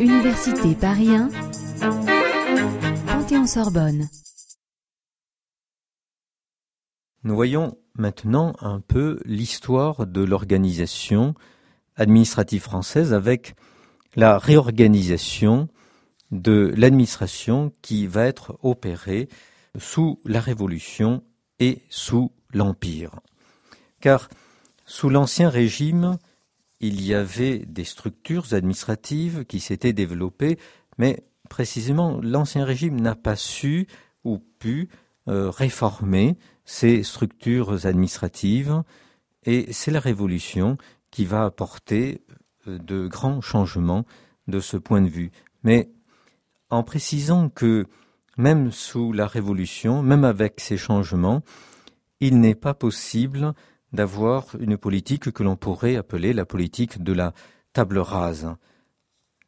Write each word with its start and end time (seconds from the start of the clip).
Université 0.00 0.74
Paris 0.74 1.08
1, 1.14 1.28
Panthéon-Sorbonne. 3.06 4.08
Nous 7.22 7.34
voyons 7.34 7.76
maintenant 7.96 8.52
un 8.60 8.80
peu 8.80 9.20
l'histoire 9.24 10.06
de 10.06 10.22
l'organisation 10.22 11.34
administrative 11.96 12.62
française 12.62 13.12
avec 13.12 13.54
la 14.14 14.38
réorganisation 14.38 15.68
de 16.30 16.72
l'administration 16.76 17.72
qui 17.82 18.06
va 18.06 18.26
être 18.26 18.58
opérée 18.62 19.28
sous 19.78 20.20
la 20.24 20.40
Révolution 20.40 21.24
et 21.58 21.82
sous 21.88 22.32
l'Empire. 22.52 23.20
Car 24.00 24.28
sous 24.84 25.08
l'Ancien 25.08 25.48
Régime, 25.48 26.18
il 26.80 27.04
y 27.04 27.14
avait 27.14 27.58
des 27.58 27.84
structures 27.84 28.54
administratives 28.54 29.44
qui 29.44 29.60
s'étaient 29.60 29.92
développées, 29.92 30.58
mais 30.98 31.24
précisément 31.48 32.20
l'Ancien 32.22 32.64
Régime 32.64 33.00
n'a 33.00 33.14
pas 33.14 33.36
su 33.36 33.86
ou 34.24 34.38
pu 34.58 34.88
euh, 35.28 35.50
réformer 35.50 36.36
ces 36.64 37.02
structures 37.02 37.86
administratives, 37.86 38.82
et 39.44 39.72
c'est 39.72 39.90
la 39.90 40.00
Révolution 40.00 40.78
qui 41.10 41.24
va 41.24 41.44
apporter 41.44 42.22
euh, 42.66 42.78
de 42.78 43.06
grands 43.06 43.40
changements 43.40 44.04
de 44.48 44.60
ce 44.60 44.76
point 44.76 45.00
de 45.00 45.08
vue. 45.08 45.30
Mais 45.62 45.90
en 46.70 46.82
précisant 46.82 47.48
que 47.48 47.86
même 48.36 48.72
sous 48.72 49.12
la 49.12 49.26
Révolution, 49.26 50.02
même 50.02 50.24
avec 50.24 50.60
ces 50.60 50.76
changements, 50.76 51.42
il 52.20 52.40
n'est 52.40 52.54
pas 52.54 52.74
possible 52.74 53.54
d'avoir 53.94 54.48
une 54.58 54.76
politique 54.76 55.30
que 55.30 55.42
l'on 55.44 55.56
pourrait 55.56 55.96
appeler 55.96 56.32
la 56.32 56.44
politique 56.44 57.02
de 57.02 57.12
la 57.12 57.32
table 57.72 57.98
rase. 57.98 58.54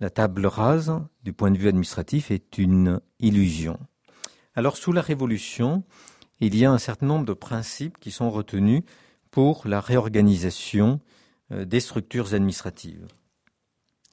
La 0.00 0.10
table 0.10 0.46
rase, 0.46 0.92
du 1.22 1.32
point 1.32 1.50
de 1.50 1.56
vue 1.56 1.68
administratif, 1.68 2.30
est 2.30 2.58
une 2.58 3.00
illusion. 3.20 3.78
Alors 4.54 4.76
sous 4.76 4.92
la 4.92 5.00
Révolution, 5.00 5.82
il 6.40 6.56
y 6.56 6.66
a 6.66 6.70
un 6.70 6.78
certain 6.78 7.06
nombre 7.06 7.24
de 7.24 7.32
principes 7.32 7.98
qui 7.98 8.10
sont 8.10 8.30
retenus 8.30 8.82
pour 9.30 9.66
la 9.66 9.80
réorganisation 9.80 11.00
euh, 11.50 11.64
des 11.64 11.80
structures 11.80 12.34
administratives. 12.34 13.06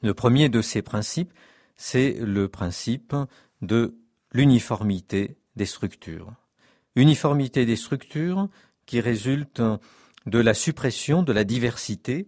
Le 0.02 0.14
premier 0.14 0.48
de 0.48 0.62
ces 0.62 0.82
principes, 0.82 1.34
c'est 1.76 2.14
le 2.14 2.48
principe 2.48 3.16
de 3.62 3.98
l'uniformité 4.32 5.38
des 5.58 5.66
structures. 5.66 6.32
Uniformité 6.96 7.66
des 7.66 7.76
structures 7.76 8.48
qui 8.86 9.02
résulte 9.02 9.62
de 10.26 10.40
la 10.40 10.54
suppression 10.54 11.24
de 11.24 11.34
la 11.34 11.44
diversité 11.44 12.26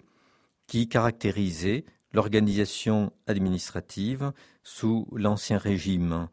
qui 0.67 0.87
caractérisait 0.87 1.85
l'organisation 2.13 3.11
administrative 3.27 4.31
sous 4.63 5.07
l'Ancien 5.13 5.57
Régime. 5.57 6.27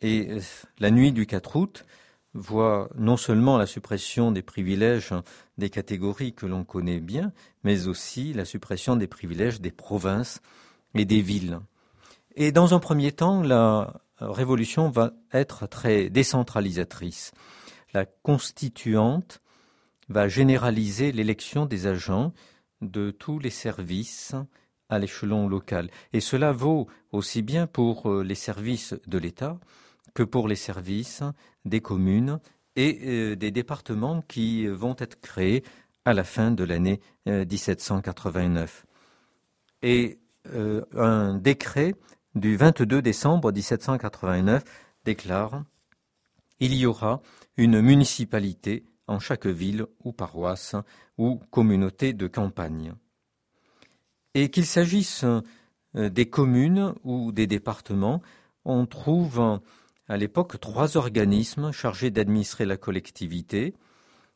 Et 0.00 0.30
euh, 0.30 0.40
la 0.78 0.90
nuit 0.90 1.12
du 1.12 1.26
4 1.26 1.56
août 1.56 1.84
voit 2.34 2.88
non 2.96 3.16
seulement 3.16 3.58
la 3.58 3.66
suppression 3.66 4.32
des 4.32 4.42
privilèges 4.42 5.12
des 5.58 5.68
catégories 5.68 6.32
que 6.32 6.46
l'on 6.46 6.64
connaît 6.64 7.00
bien, 7.00 7.32
mais 7.62 7.86
aussi 7.88 8.32
la 8.32 8.46
suppression 8.46 8.96
des 8.96 9.06
privilèges 9.06 9.60
des 9.60 9.70
provinces 9.70 10.40
et 10.94 11.04
des 11.04 11.20
villes. 11.20 11.60
Et 12.34 12.50
dans 12.50 12.74
un 12.74 12.78
premier 12.78 13.12
temps, 13.12 13.42
la 13.42 14.00
révolution 14.18 14.88
va 14.88 15.12
être 15.32 15.66
très 15.66 16.08
décentralisatrice. 16.08 17.32
La 17.92 18.06
constituante 18.06 19.41
va 20.12 20.28
généraliser 20.28 21.10
l'élection 21.10 21.66
des 21.66 21.86
agents 21.86 22.32
de 22.80 23.10
tous 23.10 23.38
les 23.38 23.50
services 23.50 24.34
à 24.88 24.98
l'échelon 24.98 25.48
local. 25.48 25.90
Et 26.12 26.20
cela 26.20 26.52
vaut 26.52 26.86
aussi 27.12 27.42
bien 27.42 27.66
pour 27.66 28.10
euh, 28.10 28.22
les 28.22 28.34
services 28.34 28.94
de 29.06 29.18
l'État 29.18 29.58
que 30.14 30.22
pour 30.22 30.48
les 30.48 30.56
services 30.56 31.22
des 31.64 31.80
communes 31.80 32.38
et 32.76 33.00
euh, 33.04 33.36
des 33.36 33.50
départements 33.50 34.20
qui 34.22 34.66
vont 34.66 34.96
être 34.98 35.18
créés 35.20 35.64
à 36.04 36.12
la 36.12 36.24
fin 36.24 36.50
de 36.50 36.64
l'année 36.64 37.00
1789. 37.26 38.84
Euh, 39.84 39.88
et 39.88 40.18
un 40.96 41.38
décret 41.38 41.94
du 42.34 42.56
22 42.56 43.00
décembre 43.00 43.52
1789 43.52 44.64
déclare 45.04 45.64
Il 46.60 46.74
y 46.74 46.86
aura 46.86 47.22
une 47.56 47.80
municipalité 47.80 48.84
en 49.06 49.18
chaque 49.18 49.46
ville 49.46 49.86
ou 50.04 50.12
paroisse 50.12 50.76
ou 51.18 51.40
communauté 51.50 52.12
de 52.12 52.26
campagne. 52.26 52.94
Et 54.34 54.50
qu'il 54.50 54.66
s'agisse 54.66 55.24
euh, 55.24 56.08
des 56.08 56.28
communes 56.28 56.94
ou 57.04 57.32
des 57.32 57.46
départements, 57.46 58.22
on 58.64 58.86
trouve 58.86 59.60
à 60.08 60.16
l'époque 60.16 60.58
trois 60.60 60.96
organismes 60.96 61.72
chargés 61.72 62.10
d'administrer 62.10 62.64
la 62.64 62.76
collectivité, 62.76 63.74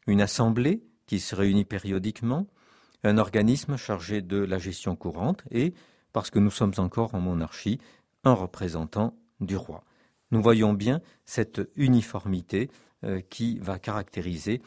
une 0.07 0.21
assemblée 0.21 0.83
qui 1.07 1.21
se 1.21 1.35
réunit 1.35 1.65
périodiquement, 1.65 2.47
un 3.05 3.19
organisme 3.19 3.77
chargé 3.77 4.21
de 4.21 4.39
la 4.39 4.59
gestion 4.59 4.97
courante 4.97 5.45
et, 5.51 5.75
parce 6.13 6.31
que 6.31 6.39
nous 6.39 6.51
sommes 6.51 6.75
encore 6.79 7.15
en 7.15 7.21
monarchie, 7.21 7.79
un 8.25 8.33
représentant 8.33 9.17
du 9.41 9.57
roi. 9.57 9.85
Nous 10.31 10.43
voyons 10.43 10.73
bien 10.73 11.01
cette 11.25 11.61
uniformité 11.77 12.71
euh, 13.05 13.21
qui 13.31 13.59
va 13.59 13.79
caractériser 13.79 14.61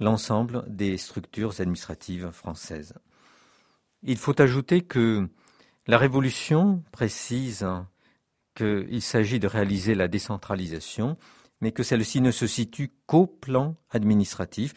l'ensemble 0.00 0.64
des 0.68 0.96
structures 0.96 1.60
administratives 1.60 2.30
françaises. 2.30 2.94
Il 4.02 4.16
faut 4.16 4.40
ajouter 4.40 4.80
que 4.82 5.28
la 5.86 5.98
Révolution 5.98 6.82
précise 6.92 7.66
qu'il 8.54 9.02
s'agit 9.02 9.38
de 9.38 9.46
réaliser 9.46 9.94
la 9.94 10.08
décentralisation, 10.08 11.16
mais 11.60 11.72
que 11.72 11.82
celle-ci 11.82 12.20
ne 12.20 12.30
se 12.30 12.46
situe 12.46 12.92
qu'au 13.06 13.26
plan 13.26 13.76
administratif, 13.90 14.74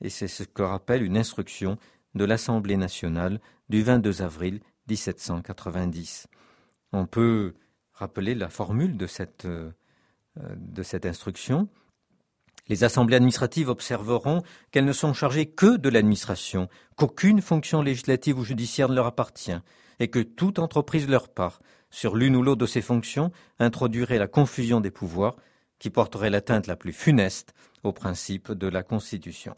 et 0.00 0.10
c'est 0.10 0.28
ce 0.28 0.42
que 0.42 0.62
rappelle 0.62 1.02
une 1.02 1.16
instruction 1.16 1.78
de 2.14 2.24
l'Assemblée 2.24 2.76
nationale 2.76 3.40
du 3.68 3.82
22 3.82 4.22
avril 4.22 4.60
1790. 4.88 6.26
On 6.92 7.06
peut 7.06 7.54
rappeler 7.96 8.34
la 8.34 8.48
formule 8.48 8.96
de 8.96 9.06
cette, 9.06 9.46
euh, 9.46 9.72
de 10.36 10.82
cette 10.82 11.06
instruction. 11.06 11.68
Les 12.68 12.84
assemblées 12.84 13.16
administratives 13.16 13.68
observeront 13.68 14.42
qu'elles 14.70 14.84
ne 14.84 14.92
sont 14.92 15.12
chargées 15.12 15.46
que 15.46 15.76
de 15.76 15.88
l'administration, 15.88 16.68
qu'aucune 16.96 17.40
fonction 17.40 17.80
législative 17.80 18.38
ou 18.38 18.44
judiciaire 18.44 18.88
ne 18.88 18.94
leur 18.94 19.06
appartient, 19.06 19.58
et 19.98 20.08
que 20.08 20.18
toute 20.18 20.58
entreprise 20.58 21.08
leur 21.08 21.28
part 21.28 21.60
sur 21.90 22.16
l'une 22.16 22.36
ou 22.36 22.42
l'autre 22.42 22.60
de 22.60 22.66
ces 22.66 22.82
fonctions 22.82 23.30
introduirait 23.58 24.18
la 24.18 24.26
confusion 24.26 24.80
des 24.80 24.90
pouvoirs 24.90 25.36
qui 25.78 25.90
porterait 25.90 26.30
l'atteinte 26.30 26.66
la 26.66 26.76
plus 26.76 26.92
funeste 26.92 27.54
au 27.82 27.92
principe 27.92 28.52
de 28.52 28.66
la 28.66 28.82
Constitution. 28.82 29.56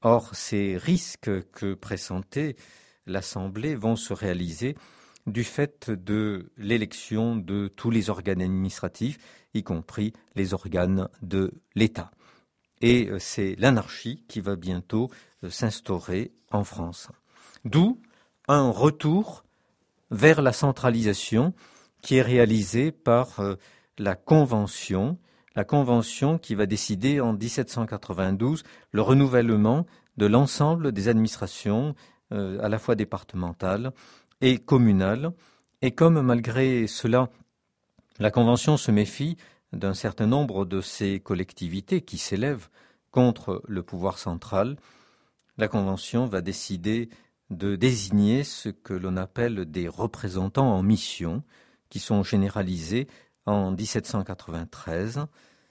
Or, 0.00 0.34
ces 0.34 0.76
risques 0.76 1.30
que 1.52 1.74
pressentait 1.74 2.56
l'Assemblée 3.06 3.74
vont 3.74 3.96
se 3.96 4.12
réaliser 4.12 4.76
du 5.26 5.44
fait 5.44 5.90
de 5.90 6.50
l'élection 6.56 7.36
de 7.36 7.68
tous 7.68 7.90
les 7.90 8.10
organes 8.10 8.42
administratifs 8.42 9.18
y 9.54 9.62
compris 9.62 10.12
les 10.34 10.54
organes 10.54 11.08
de 11.20 11.52
l'État. 11.74 12.10
Et 12.80 13.08
euh, 13.08 13.18
c'est 13.18 13.54
l'anarchie 13.58 14.24
qui 14.28 14.40
va 14.40 14.56
bientôt 14.56 15.10
euh, 15.44 15.50
s'instaurer 15.50 16.32
en 16.50 16.64
France. 16.64 17.08
D'où 17.64 18.00
un 18.48 18.70
retour 18.70 19.44
vers 20.10 20.42
la 20.42 20.52
centralisation 20.52 21.54
qui 22.02 22.16
est 22.16 22.22
réalisé 22.22 22.90
par 22.90 23.40
euh, 23.40 23.54
la 23.98 24.16
Convention, 24.16 25.18
la 25.54 25.64
Convention 25.64 26.38
qui 26.38 26.54
va 26.54 26.66
décider 26.66 27.20
en 27.20 27.34
1792 27.34 28.64
le 28.90 29.02
renouvellement 29.02 29.86
de 30.16 30.26
l'ensemble 30.26 30.92
des 30.92 31.08
administrations 31.08 31.94
à 32.30 32.70
la 32.70 32.78
fois 32.78 32.94
départementales 32.94 33.92
et 34.42 34.58
communales. 34.58 35.32
Et 35.80 35.92
comme 35.92 36.20
malgré 36.20 36.86
cela 36.86 37.30
la 38.18 38.30
Convention 38.30 38.76
se 38.76 38.90
méfie 38.90 39.36
d'un 39.72 39.94
certain 39.94 40.26
nombre 40.26 40.66
de 40.66 40.80
ces 40.80 41.18
collectivités 41.18 42.02
qui 42.02 42.18
s'élèvent 42.18 42.68
contre 43.10 43.62
le 43.66 43.82
pouvoir 43.82 44.18
central. 44.18 44.76
La 45.56 45.66
Convention 45.66 46.26
va 46.26 46.40
décider 46.40 47.08
de 47.50 47.74
désigner 47.74 48.44
ce 48.44 48.68
que 48.68 48.94
l'on 48.94 49.16
appelle 49.16 49.64
des 49.70 49.88
représentants 49.88 50.72
en 50.72 50.82
mission, 50.82 51.42
qui 51.88 51.98
sont 51.98 52.22
généralisés 52.22 53.06
en 53.46 53.70
1793. 53.72 55.26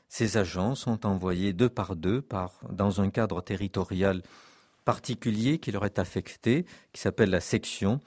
Ces 0.09 0.37
agents 0.37 0.75
sont 0.75 1.05
envoyés 1.05 1.53
deux 1.53 1.69
par 1.69 1.95
deux 1.95 2.21
par, 2.21 2.59
dans 2.69 3.01
un 3.01 3.09
cadre 3.09 3.41
territorial 3.41 4.21
particulier 4.83 5.59
qui 5.59 5.71
leur 5.71 5.85
est 5.85 5.99
affecté, 5.99 6.65
qui 6.91 7.01
s'appelle 7.01 7.29
la 7.29 7.39
section, 7.39 7.99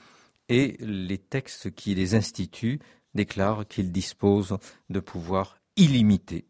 et 0.49 0.77
les 0.81 1.19
textes 1.19 1.75
qui 1.75 1.95
les 1.95 2.15
instituent 2.15 2.81
déclare 3.15 3.67
qu'il 3.67 3.93
dispose 3.93 4.59
de 4.91 5.01
pouvoirs 5.01 5.59
illimités, 5.77 6.47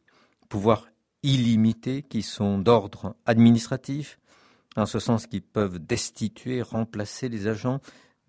pouvoirs 0.48 0.88
illimités 1.22 2.02
qui 2.02 2.22
sont 2.22 2.58
d'ordre 2.58 3.16
administratif, 3.26 4.18
en 4.76 4.86
ce 4.86 4.98
sens 4.98 5.26
qu'ils 5.26 5.42
peuvent 5.42 5.78
destituer, 5.78 6.62
remplacer 6.62 7.28
les 7.28 7.46
agents, 7.46 7.80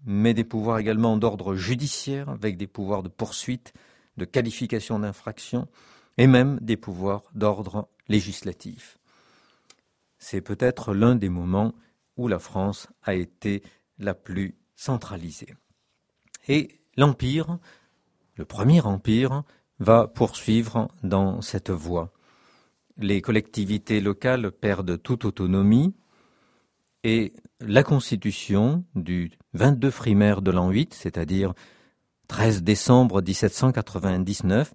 mais 0.05 0.33
des 0.33 0.43
pouvoirs 0.43 0.79
également 0.79 1.17
d'ordre 1.17 1.55
judiciaire, 1.55 2.29
avec 2.29 2.57
des 2.57 2.67
pouvoirs 2.67 3.03
de 3.03 3.09
poursuite, 3.09 3.73
de 4.17 4.25
qualification 4.25 4.99
d'infraction, 4.99 5.67
et 6.17 6.27
même 6.27 6.59
des 6.61 6.77
pouvoirs 6.77 7.23
d'ordre 7.33 7.89
législatif. 8.07 8.97
C'est 10.17 10.41
peut-être 10.41 10.93
l'un 10.93 11.15
des 11.15 11.29
moments 11.29 11.73
où 12.17 12.27
la 12.27 12.39
France 12.39 12.87
a 13.03 13.13
été 13.13 13.63
la 13.99 14.13
plus 14.13 14.55
centralisée. 14.75 15.53
Et 16.47 16.79
l'Empire, 16.97 17.57
le 18.35 18.45
premier 18.45 18.81
Empire, 18.81 19.43
va 19.79 20.07
poursuivre 20.07 20.89
dans 21.03 21.41
cette 21.41 21.69
voie. 21.69 22.13
Les 22.97 23.21
collectivités 23.21 23.99
locales 23.99 24.51
perdent 24.51 25.01
toute 25.01 25.25
autonomie 25.25 25.93
et 27.03 27.33
la 27.59 27.83
Constitution 27.83 28.85
du 28.95 29.31
22 29.53 29.91
frimaire 29.91 30.41
de 30.41 30.51
l'an 30.51 30.69
8, 30.69 30.93
c'est-à-dire 30.93 31.53
13 32.27 32.63
décembre 32.63 33.21
1799, 33.21 34.73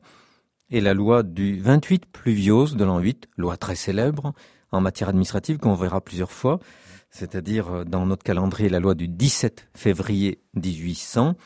et 0.70 0.80
la 0.80 0.94
loi 0.94 1.22
du 1.22 1.60
28 1.60 2.06
pluviose 2.06 2.76
de 2.76 2.84
l'an 2.84 3.00
8, 3.00 3.28
loi 3.36 3.56
très 3.56 3.74
célèbre 3.74 4.32
en 4.70 4.80
matière 4.80 5.08
administrative 5.08 5.58
qu'on 5.58 5.74
verra 5.74 6.00
plusieurs 6.00 6.30
fois, 6.30 6.60
c'est-à-dire 7.10 7.84
dans 7.84 8.06
notre 8.06 8.22
calendrier 8.22 8.68
la 8.68 8.80
loi 8.80 8.94
du 8.94 9.08
17 9.08 9.68
février 9.74 10.40
1800, 10.54 11.36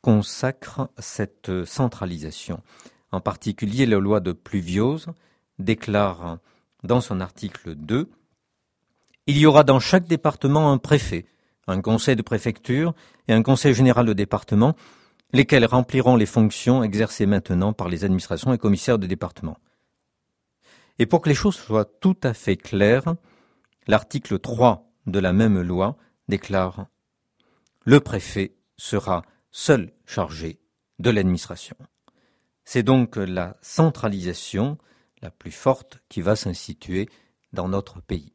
consacre 0.00 0.90
cette 0.98 1.64
centralisation. 1.64 2.62
En 3.10 3.20
particulier, 3.20 3.86
la 3.86 3.98
loi 3.98 4.20
de 4.20 4.32
Pluviose 4.32 5.06
déclare 5.58 6.38
dans 6.84 7.00
son 7.00 7.20
article 7.20 7.74
2 7.74 8.10
Il 9.26 9.38
y 9.38 9.46
aura 9.46 9.64
dans 9.64 9.80
chaque 9.80 10.06
département 10.06 10.70
un 10.70 10.78
préfet, 10.78 11.26
un 11.66 11.80
conseil 11.80 12.16
de 12.16 12.22
préfecture 12.22 12.94
et 13.26 13.32
un 13.32 13.42
conseil 13.42 13.74
général 13.74 14.06
de 14.06 14.12
département, 14.12 14.76
lesquels 15.32 15.66
rempliront 15.66 16.16
les 16.16 16.26
fonctions 16.26 16.82
exercées 16.82 17.26
maintenant 17.26 17.72
par 17.72 17.88
les 17.88 18.04
administrations 18.04 18.52
et 18.52 18.58
commissaires 18.58 18.98
de 18.98 19.06
département. 19.06 19.58
Et 20.98 21.06
pour 21.06 21.20
que 21.20 21.28
les 21.28 21.34
choses 21.34 21.56
soient 21.56 21.84
tout 21.84 22.16
à 22.22 22.34
fait 22.34 22.56
claires, 22.56 23.14
l'article 23.86 24.38
3 24.38 24.87
de 25.08 25.18
la 25.18 25.32
même 25.32 25.60
loi 25.60 25.96
déclare 26.28 26.86
Le 27.84 28.00
préfet 28.00 28.54
sera 28.76 29.22
seul 29.50 29.92
chargé 30.06 30.60
de 30.98 31.10
l'administration. 31.10 31.76
C'est 32.64 32.82
donc 32.82 33.16
la 33.16 33.56
centralisation 33.62 34.78
la 35.22 35.30
plus 35.30 35.50
forte 35.50 36.00
qui 36.08 36.20
va 36.20 36.36
s'instituer 36.36 37.08
dans 37.52 37.68
notre 37.68 38.00
pays. 38.02 38.34